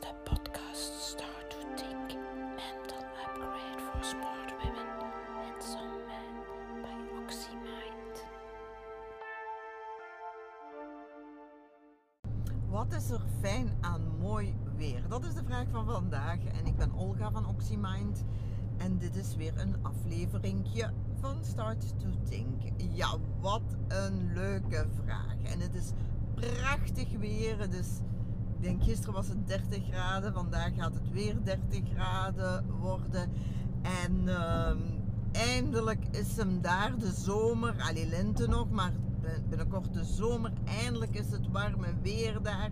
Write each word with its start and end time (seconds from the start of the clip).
de 0.00 0.14
podcast 0.24 0.92
Start 1.00 1.50
to 1.50 1.56
Think 1.74 2.18
Mental 2.56 3.02
Upgrade 3.24 3.80
for 3.80 4.04
Smart 4.04 4.52
Women 4.62 4.86
and 5.44 5.62
Some 5.62 5.98
Men 6.06 6.34
by 6.82 7.22
OxyMind. 7.22 8.26
Wat 12.68 12.92
is 12.92 13.10
er 13.10 13.20
fijn 13.40 13.76
aan 13.80 14.18
mooi 14.20 14.54
weer? 14.76 15.08
Dat 15.08 15.24
is 15.24 15.34
de 15.34 15.44
vraag 15.44 15.66
van 15.70 15.86
vandaag. 15.86 16.44
En 16.44 16.66
ik 16.66 16.76
ben 16.76 16.92
Olga 16.92 17.30
van 17.30 17.46
OxyMind. 17.46 18.24
En 18.76 18.98
dit 18.98 19.16
is 19.16 19.36
weer 19.36 19.58
een 19.58 19.76
afleveringje 19.82 20.92
van 21.20 21.44
Start 21.44 21.98
to 21.98 22.08
Think. 22.28 22.62
Ja, 22.76 23.16
wat 23.40 23.76
een 23.88 24.32
leuke 24.32 24.86
vraag. 25.04 25.36
En 25.42 25.60
het 25.60 25.74
is 25.74 25.92
prachtig 26.34 27.16
weer. 27.18 27.58
Het 27.58 27.74
is, 27.74 28.00
ik 28.58 28.64
denk 28.64 28.82
gisteren 28.82 29.14
was 29.14 29.28
het 29.28 29.46
30 29.46 29.84
graden. 29.90 30.32
Vandaag 30.32 30.70
gaat 30.76 30.94
het 30.94 31.12
weer 31.12 31.36
30 31.44 31.80
graden 31.94 32.64
worden. 32.80 33.32
En 33.82 34.28
ehm, 34.28 34.78
eindelijk 35.32 36.04
is 36.10 36.36
hem 36.36 36.60
daar, 36.60 36.98
de 36.98 37.12
zomer. 37.12 37.74
Allee, 37.88 38.06
lente 38.06 38.48
nog, 38.48 38.70
maar 38.70 38.92
binnenkort 39.48 39.92
de 39.94 40.04
zomer. 40.04 40.52
Eindelijk 40.64 41.14
is 41.14 41.30
het 41.30 41.50
warme 41.50 41.86
weer 42.02 42.42
daar. 42.42 42.70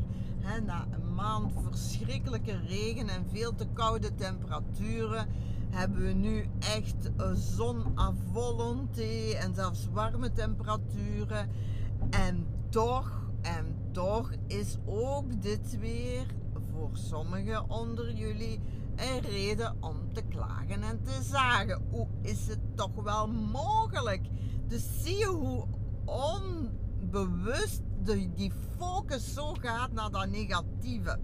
Na 0.67 0.87
een 0.91 1.15
maand 1.15 1.53
verschrikkelijke 1.63 2.61
regen 2.67 3.09
en 3.09 3.27
veel 3.33 3.55
te 3.55 3.67
koude 3.73 4.15
temperaturen 4.15 5.27
hebben 5.71 6.07
we 6.07 6.13
nu 6.13 6.49
echt 6.59 7.11
zon 7.35 7.99
à 7.99 8.13
en 9.41 9.55
zelfs 9.55 9.89
warme 9.93 10.33
temperaturen. 10.33 11.51
En 12.11 12.47
toch, 12.69 13.31
en 13.43 13.86
toch 13.97 14.31
is 14.47 14.77
ook 14.87 15.43
dit 15.43 15.79
weer 15.79 16.27
voor 16.71 16.91
sommigen 16.93 17.71
onder 17.71 18.13
jullie 18.13 18.61
een 18.97 19.21
reden 19.21 19.77
om 19.81 20.13
te 20.13 20.23
klagen 20.23 20.83
en 20.83 21.03
te 21.03 21.23
zagen. 21.23 21.83
Hoe 21.91 22.07
is 22.23 22.47
het 22.49 22.59
toch 22.75 23.03
wel 23.03 23.27
mogelijk? 23.29 24.29
Dus 24.69 25.03
zie 25.03 25.17
je 25.17 25.27
hoe 25.27 25.67
onbewust 26.05 27.83
die 28.35 28.53
focus 28.79 29.35
zo 29.35 29.55
gaat 29.61 29.93
naar 29.93 30.11
dat 30.11 30.29
negatieve. 30.29 31.19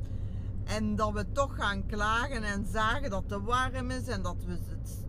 En 0.64 0.96
dat 0.96 1.12
we 1.12 1.32
toch 1.32 1.56
gaan 1.56 1.86
klagen 1.86 2.42
en 2.42 2.66
zagen 2.66 3.10
dat 3.10 3.24
het 3.28 3.42
warm 3.42 3.90
is 3.90 4.06
en 4.06 4.22
dat 4.22 4.44
we, 4.44 4.58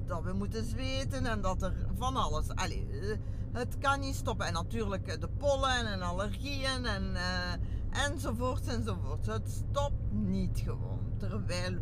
dat 0.05 0.23
we 0.23 0.33
moeten 0.33 0.65
zweten 0.65 1.25
en 1.25 1.41
dat 1.41 1.61
er 1.61 1.73
van 1.97 2.15
alles. 2.15 2.49
Allee, 2.49 2.87
eh, 2.91 3.17
het 3.51 3.77
kan 3.77 3.99
niet 3.99 4.15
stoppen. 4.15 4.45
En 4.45 4.53
natuurlijk 4.53 5.07
eh, 5.07 5.19
de 5.19 5.29
pollen 5.37 5.85
en 5.85 6.01
allergieën 6.01 6.85
en, 6.85 7.03
uh, 7.13 8.03
enzovoort 8.05 8.67
enzovoort. 8.67 9.25
Het 9.25 9.49
stopt 9.49 10.11
niet 10.11 10.61
gewoon. 10.63 10.99
Terwijl, 11.17 11.77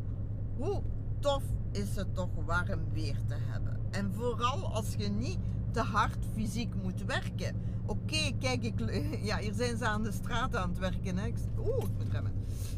hoe 0.58 0.82
tof 1.20 1.44
is 1.72 1.96
het 1.96 2.16
toch 2.16 2.30
warm 2.46 2.94
weer 2.94 3.18
te 3.28 3.36
hebben. 3.50 3.80
En 3.92 4.14
vooral 4.14 4.74
als 4.74 4.94
je 4.98 5.10
niet 5.10 5.40
te 5.72 5.82
hard 5.82 6.26
fysiek 6.34 6.76
moet 6.84 7.06
werken. 7.06 7.56
Kijk, 8.42 8.64
ik, 8.64 8.80
ja, 9.30 9.38
hier 9.38 9.54
zijn 9.54 9.78
ze 9.78 9.86
aan 9.86 10.04
de 10.04 10.12
straat 10.12 10.56
aan 10.56 10.70
het 10.70 10.80
werken. 10.80 11.18
Hè. 11.18 11.32
Oeh, 11.58 11.84
ik 11.84 11.98
moet 11.98 12.12
remmen. 12.12 12.34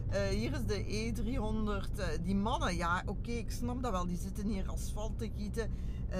Uh, 0.10 0.20
hier 0.20 0.52
is 0.52 0.66
de 0.66 0.86
E300. 0.86 2.00
Uh, 2.00 2.06
die 2.24 2.36
mannen, 2.36 2.76
ja, 2.76 3.04
oké, 3.06 3.32
ik 3.32 3.52
snap 3.52 3.84
dat 3.84 3.92
wel. 3.92 4.06
Die 4.06 4.18
zitten 4.18 4.48
hier 4.48 4.70
asfalt 4.70 5.18
te 5.18 5.32
gieten. 5.38 5.72
Uh, 6.12 6.18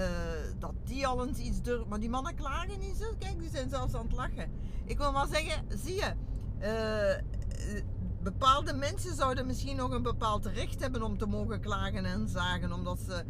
dat 0.58 0.72
die 0.84 1.06
al 1.06 1.26
eens 1.26 1.38
iets 1.38 1.62
durven. 1.62 1.88
Maar 1.88 2.00
die 2.00 2.08
mannen 2.08 2.34
klagen 2.34 2.78
niet 2.78 2.96
zo. 2.96 3.14
Kijk, 3.18 3.40
die 3.40 3.50
zijn 3.50 3.68
zelfs 3.68 3.94
aan 3.94 4.06
het 4.06 4.12
lachen. 4.12 4.50
Ik 4.84 4.98
wil 4.98 5.12
maar 5.12 5.26
zeggen, 5.26 5.64
zie 5.84 5.94
je. 5.94 6.14
bepaalde 8.22 8.72
mensen 8.72 9.14
zouden 9.14 9.46
misschien 9.46 9.76
nog 9.76 9.90
een 9.90 10.02
bepaald 10.02 10.46
recht 10.46 10.80
hebben 10.80 11.02
om 11.02 11.18
te 11.18 11.26
mogen 11.26 11.60
klagen 11.60 12.04
en 12.04 12.28
zagen. 12.28 12.72
Omdat 12.72 12.98
ze 13.00 13.24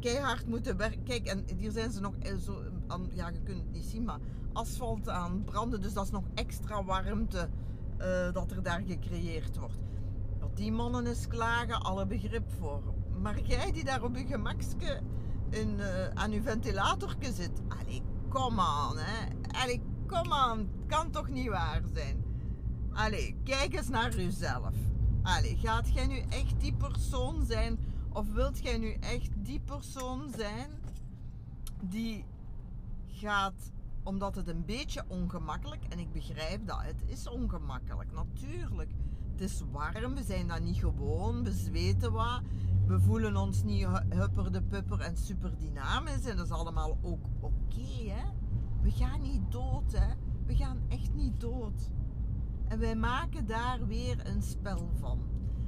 keihard 0.00 0.46
moeten 0.46 0.76
werken. 0.76 1.02
Kijk, 1.02 1.26
en 1.26 1.44
hier 1.56 1.70
zijn 1.70 1.92
ze 1.92 2.00
nog 2.00 2.14
zo, 2.44 2.62
ja, 3.12 3.28
je 3.28 3.42
kunt 3.42 3.58
het 3.58 3.72
niet 3.72 3.84
zien, 3.84 4.04
maar 4.04 4.18
asfalt 4.52 5.08
aan 5.08 5.44
branden. 5.44 5.80
Dus 5.80 5.92
dat 5.92 6.04
is 6.04 6.10
nog 6.10 6.24
extra 6.34 6.84
warmte 6.84 7.48
uh, 7.98 8.32
dat 8.32 8.50
er 8.50 8.62
daar 8.62 8.82
gecreëerd 8.86 9.56
wordt. 9.58 9.78
Dat 10.38 10.56
die 10.56 10.72
mannen 10.72 11.06
eens 11.06 11.26
klagen, 11.26 11.82
alle 11.82 12.06
begrip 12.06 12.50
voor. 12.58 12.82
Maar 13.20 13.40
jij 13.40 13.72
die 13.72 13.84
daar 13.84 14.02
op 14.02 14.16
je 14.16 14.26
gemakske 14.26 15.00
in, 15.50 15.78
uh, 15.78 16.08
aan 16.08 16.30
je 16.30 16.42
ventilatorke 16.42 17.32
zit. 17.32 17.62
Allee, 17.68 18.02
kom 18.28 18.60
aan, 18.60 18.96
hè. 18.96 19.26
Allee, 19.62 19.82
kom 20.06 20.32
aan. 20.32 20.68
Kan 20.86 21.10
toch 21.10 21.28
niet 21.28 21.48
waar 21.48 21.82
zijn. 21.94 22.24
Allee, 22.92 23.36
kijk 23.44 23.74
eens 23.74 23.88
naar 23.88 24.16
jezelf. 24.16 24.74
Allee, 25.22 25.56
gaat 25.56 25.92
jij 25.92 26.06
nu 26.06 26.18
echt 26.18 26.60
die 26.60 26.74
persoon 26.74 27.44
zijn 27.44 27.78
of 28.12 28.32
wilt 28.32 28.62
jij 28.62 28.78
nu 28.78 28.92
echt 28.92 29.30
die 29.36 29.60
persoon 29.60 30.30
zijn 30.36 30.70
die 31.82 32.24
gaat, 33.14 33.72
omdat 34.02 34.34
het 34.34 34.48
een 34.48 34.64
beetje 34.64 35.04
ongemakkelijk, 35.08 35.84
en 35.88 35.98
ik 35.98 36.12
begrijp 36.12 36.66
dat, 36.66 36.82
het 36.82 37.02
is 37.06 37.28
ongemakkelijk, 37.28 38.12
natuurlijk. 38.12 38.90
Het 39.32 39.40
is 39.40 39.62
warm, 39.72 40.14
we 40.14 40.22
zijn 40.22 40.48
dat 40.48 40.60
niet 40.60 40.78
gewoon, 40.78 41.44
we 41.44 41.52
zweten 41.52 42.12
wat, 42.12 42.40
we 42.86 43.00
voelen 43.00 43.36
ons 43.36 43.62
niet 43.62 43.86
hupper 44.08 44.52
de 44.52 44.62
pupper 44.62 45.00
en 45.00 45.16
super 45.16 45.58
dynamisch 45.58 46.24
en 46.24 46.36
dat 46.36 46.46
is 46.46 46.52
allemaal 46.52 46.98
ook 47.02 47.24
oké, 47.40 48.10
hè. 48.10 48.24
We 48.82 48.90
gaan 48.90 49.20
niet 49.20 49.52
dood, 49.52 49.92
hè. 49.92 50.14
We 50.46 50.56
gaan 50.56 50.80
echt 50.88 51.14
niet 51.14 51.40
dood. 51.40 51.90
En 52.68 52.78
wij 52.78 52.96
maken 52.96 53.46
daar 53.46 53.86
weer 53.86 54.26
een 54.26 54.42
spel 54.42 54.90
van. 54.98 55.18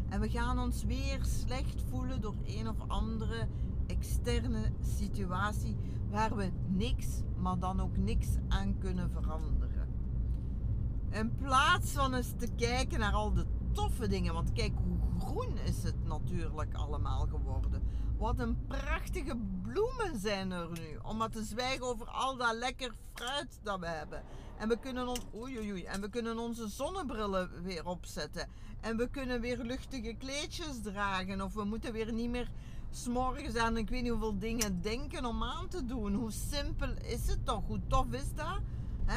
En 0.08 0.20
we 0.20 0.28
gaan 0.28 0.58
ons 0.58 0.84
weer 0.84 1.24
slecht 1.24 1.82
voelen 1.88 2.20
door 2.20 2.34
een 2.44 2.68
of 2.68 2.76
andere 2.88 3.48
externe 3.86 4.72
situatie 4.80 5.76
waar 6.10 6.36
we 6.36 6.50
niks, 6.69 7.06
maar 7.36 7.58
dan 7.58 7.80
ook 7.80 7.97
niks 7.97 8.28
aan 8.48 8.78
kunnen 8.78 9.10
veranderen. 9.10 9.94
In 11.10 11.36
plaats 11.36 11.92
van 11.92 12.14
eens 12.14 12.32
te 12.36 12.48
kijken 12.56 12.98
naar 12.98 13.12
al 13.12 13.32
de 13.32 13.47
toffe 13.72 14.08
dingen, 14.08 14.34
want 14.34 14.52
kijk 14.52 14.72
hoe 14.84 15.20
groen 15.20 15.58
is 15.58 15.82
het 15.82 16.04
natuurlijk 16.04 16.74
allemaal 16.74 17.26
geworden. 17.26 17.82
Wat 18.19 18.38
een 18.38 18.66
prachtige 18.66 19.36
bloemen 19.62 20.20
zijn 20.20 20.50
er 20.50 20.68
nu. 20.70 20.98
Om 21.03 21.16
maar 21.16 21.30
te 21.30 21.44
zwijgen 21.44 21.86
over 21.86 22.06
al 22.06 22.36
dat 22.36 22.54
lekker 22.54 22.94
fruit 23.14 23.58
dat 23.62 23.80
we 23.80 23.86
hebben. 23.86 24.22
En 24.58 24.68
we 24.68 24.78
kunnen, 24.78 25.08
oei, 25.34 25.58
oei, 25.58 25.84
en 25.84 26.00
we 26.00 26.08
kunnen 26.08 26.38
onze 26.38 26.68
zonnebrillen 26.68 27.62
weer 27.62 27.86
opzetten. 27.86 28.48
En 28.80 28.97
we 28.97 29.08
kunnen 29.08 29.41
weer 29.41 29.58
luchtige 29.58 30.14
kleedjes 30.18 30.80
dragen. 30.82 31.41
Of 31.41 31.54
we 31.54 31.64
moeten 31.64 31.92
weer 31.92 32.12
niet 32.12 32.30
meer 32.30 32.50
s'morgens 32.96 33.56
aan 33.56 33.76
ik 33.76 33.88
weet 33.88 34.02
niet 34.02 34.10
hoeveel 34.10 34.38
dingen 34.38 34.80
denken 34.80 35.24
om 35.24 35.42
aan 35.42 35.68
te 35.68 35.84
doen. 35.84 36.14
Hoe 36.14 36.30
simpel 36.30 36.88
is 37.02 37.28
het 37.28 37.44
toch? 37.44 37.66
Hoe 37.66 37.80
tof 37.86 38.06
is 38.10 38.34
dat? 38.34 38.60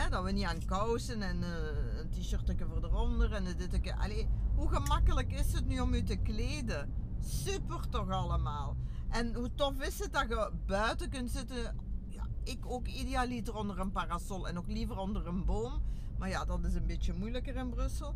dat 0.09 0.23
we 0.23 0.31
niet 0.31 0.45
aan 0.45 0.66
kousen 0.66 1.22
en 1.22 1.41
uh, 1.41 2.00
een 2.00 2.09
t-shirtje 2.09 2.66
voor 2.66 2.84
eronder 2.84 3.31
en 3.34 3.44
dit. 3.44 3.94
Allee, 3.97 4.28
hoe 4.56 4.69
gemakkelijk 4.69 5.31
is 5.34 5.53
het 5.53 5.68
nu 5.68 5.79
om 5.79 5.95
je 5.95 6.03
te 6.03 6.16
kleden? 6.16 6.94
Super 7.19 7.89
toch 7.89 8.09
allemaal. 8.09 8.75
En 9.09 9.34
hoe 9.34 9.56
tof 9.56 9.81
is 9.81 10.00
het 10.00 10.13
dat 10.13 10.29
je 10.29 10.51
buiten 10.66 11.09
kunt 11.09 11.31
zitten? 11.31 11.75
Ja, 12.07 12.28
ik 12.44 12.59
ook 12.66 12.88
idealiter 12.88 13.56
onder 13.56 13.79
een 13.79 13.91
parasol 13.91 14.47
en 14.47 14.53
nog 14.53 14.68
liever 14.68 14.97
onder 14.97 15.28
een 15.28 15.45
boom. 15.45 15.81
Maar 16.18 16.29
ja, 16.29 16.45
dat 16.45 16.63
is 16.63 16.73
een 16.73 16.88
beetje 16.88 17.13
moeilijker 17.13 17.56
in 17.56 17.69
Brussel. 17.69 18.16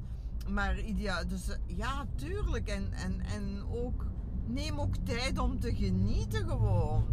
Maar 0.49 0.79
ideaal, 0.79 1.27
dus 1.27 1.49
eh, 1.49 1.57
ja, 1.65 2.05
tuurlijk. 2.15 2.67
En, 2.67 2.93
en, 2.93 3.19
en 3.21 3.63
ook, 3.69 4.05
neem 4.45 4.79
ook 4.79 4.95
tijd 4.95 5.37
om 5.37 5.59
te 5.59 5.75
genieten 5.75 6.47
gewoon. 6.47 7.03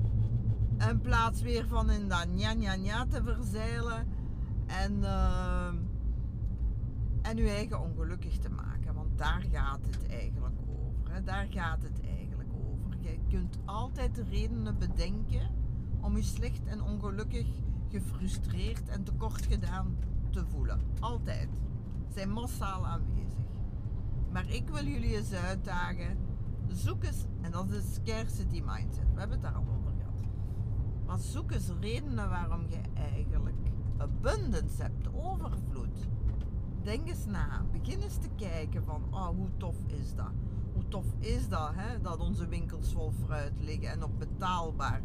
In 0.89 1.01
plaats 1.01 1.43
weer 1.43 1.67
van 1.67 1.91
in 1.91 2.09
dat 2.09 2.27
nja 2.29 2.53
nja 2.53 2.75
nja 2.75 3.07
te 3.07 3.23
verzeilen. 3.23 4.07
En, 4.67 4.99
uh, 4.99 5.67
en 7.23 7.39
uw 7.39 7.47
eigen 7.47 7.81
ongelukkig 7.81 8.39
te 8.39 8.49
maken. 8.49 8.95
Want 8.95 9.19
daar 9.19 9.45
gaat 9.53 9.81
het 9.87 10.07
eigenlijk 10.09 10.57
over. 10.69 11.13
Hè? 11.13 11.23
Daar 11.23 11.47
gaat 11.51 11.83
het 11.83 12.01
eigenlijk 12.07 12.51
over. 12.53 13.01
Je 13.01 13.19
kunt 13.29 13.59
altijd 13.65 14.25
redenen 14.31 14.79
bedenken 14.79 15.51
om 16.01 16.17
je 16.17 16.23
slecht 16.23 16.65
en 16.67 16.83
ongelukkig, 16.83 17.47
gefrustreerd 17.89 18.89
en 18.89 19.05
tekort 19.05 19.47
gedaan 19.47 19.97
te 20.31 20.45
voelen. 20.47 20.81
Altijd. 21.01 21.49
Zijn 22.15 22.31
massaal 22.31 22.87
aanwezig. 22.87 23.45
Maar 24.33 24.51
ik 24.51 24.69
wil 24.69 24.85
jullie 24.85 25.17
eens 25.17 25.33
uitdagen. 25.33 26.30
Zoek 26.73 27.05
eens, 27.05 27.25
en 27.41 27.51
dat 27.51 27.71
is 27.71 27.95
scarcity 27.95 28.63
mindset. 28.67 29.13
We 29.13 29.19
hebben 29.19 29.31
het 29.31 29.43
daar 29.43 29.55
al 29.55 29.65
over 29.79 29.93
gehad. 29.99 30.15
Maar 31.07 31.19
zoek 31.19 31.51
eens 31.51 31.71
redenen 31.81 32.29
waarom 32.29 32.67
je 32.69 32.81
eigenlijk 32.95 33.57
abundance 33.97 34.83
hebt, 34.83 35.09
overvloed. 35.15 36.09
Denk 36.83 37.09
eens 37.09 37.27
na. 37.27 37.65
Begin 37.73 38.01
eens 38.01 38.17
te 38.17 38.29
kijken 38.37 38.85
van, 38.85 39.03
oh, 39.11 39.29
hoe 39.29 39.49
tof 39.57 39.77
is 39.87 40.15
dat? 40.15 40.33
Hoe 40.73 40.89
tof 40.89 41.05
is 41.19 41.49
dat, 41.49 41.71
hè? 41.75 42.01
dat 42.01 42.19
onze 42.21 42.49
winkels 42.49 42.93
vol 42.93 43.13
fruit 43.25 43.53
liggen 43.61 43.91
en 43.91 43.99
nog 43.99 44.17
betaalbaar, 44.19 45.03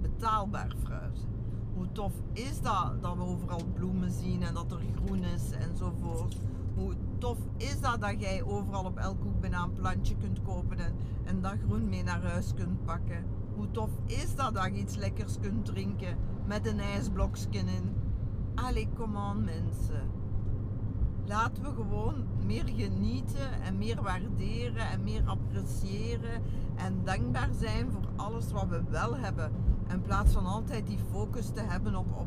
betaalbaar 0.00 0.74
fruit. 0.82 1.26
Hoe 1.74 1.92
tof 1.92 2.12
is 2.32 2.60
dat 2.60 3.02
dat 3.02 3.16
we 3.16 3.22
overal 3.22 3.64
bloemen 3.74 4.10
zien 4.10 4.42
en 4.42 4.54
dat 4.54 4.72
er 4.72 4.80
groen 4.94 5.24
is 5.24 5.50
enzovoort. 5.50 6.36
Hoe 6.74 6.94
tof 7.22 7.38
is 7.56 7.80
dat 7.80 8.00
dat 8.00 8.20
jij 8.20 8.42
overal 8.42 8.84
op 8.84 8.96
elk 8.96 9.22
hoek 9.22 9.40
bijna 9.40 9.62
een 9.62 9.72
plantje 9.72 10.16
kunt 10.16 10.42
kopen 10.42 10.78
en, 10.78 10.94
en 11.24 11.40
dat 11.40 11.54
groen 11.66 11.88
mee 11.88 12.02
naar 12.02 12.22
huis 12.22 12.54
kunt 12.54 12.84
pakken? 12.84 13.24
Hoe 13.54 13.70
tof 13.70 13.90
is 14.06 14.34
dat 14.34 14.54
dat 14.54 14.64
je 14.64 14.72
iets 14.72 14.96
lekkers 14.96 15.38
kunt 15.40 15.64
drinken 15.64 16.16
met 16.46 16.66
een 16.66 16.80
ijsblokje 16.80 17.58
in? 17.58 17.96
Allee, 18.54 18.88
come 18.94 19.18
on 19.18 19.44
mensen. 19.44 20.10
Laten 21.24 21.62
we 21.62 21.70
gewoon 21.70 22.26
meer 22.46 22.64
genieten 22.66 23.62
en 23.62 23.78
meer 23.78 24.02
waarderen 24.02 24.90
en 24.90 25.04
meer 25.04 25.22
appreciëren 25.26 26.42
en 26.76 27.04
dankbaar 27.04 27.50
zijn 27.58 27.90
voor 27.90 28.08
alles 28.16 28.52
wat 28.52 28.68
we 28.68 28.82
wel 28.90 29.16
hebben. 29.16 29.52
In 29.88 30.00
plaats 30.00 30.32
van 30.32 30.46
altijd 30.46 30.86
die 30.86 30.98
focus 31.10 31.50
te 31.50 31.60
hebben 31.60 31.94
op, 31.94 32.12
op, 32.12 32.26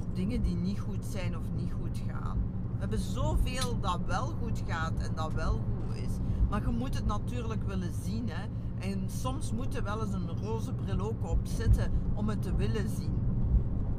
op 0.00 0.14
dingen 0.14 0.42
die 0.42 0.56
niet 0.56 0.80
goed 0.80 1.04
zijn 1.04 1.36
of 1.36 1.44
niet 1.56 1.72
goed 1.72 2.02
gaan. 2.08 2.51
Hebben 2.82 3.00
zoveel 3.00 3.80
dat 3.80 4.00
wel 4.06 4.26
goed 4.42 4.62
gaat 4.66 4.98
en 4.98 5.14
dat 5.14 5.32
wel 5.32 5.52
goed 5.52 5.96
is. 5.96 6.10
Maar 6.50 6.60
je 6.60 6.68
moet 6.68 6.94
het 6.94 7.06
natuurlijk 7.06 7.62
willen 7.62 7.92
zien. 8.04 8.28
Hè? 8.28 8.48
En 8.88 9.10
soms 9.10 9.52
moet 9.52 9.76
er 9.76 9.82
wel 9.82 10.00
eens 10.02 10.12
een 10.12 10.42
roze 10.42 10.72
bril 10.72 11.00
ook 11.00 11.28
op 11.30 11.46
zitten 11.46 11.92
om 12.14 12.28
het 12.28 12.42
te 12.42 12.56
willen 12.56 12.88
zien. 12.88 13.14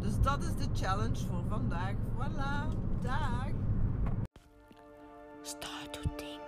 Dus 0.02 0.22
dat 0.22 0.44
is 0.44 0.56
de 0.56 0.68
challenge 0.74 1.26
voor 1.28 1.44
vandaag. 1.50 1.94
Voilà, 1.94 2.76
dag. 3.02 3.48
Start 5.42 5.94
to 5.94 6.02
think 6.16 6.44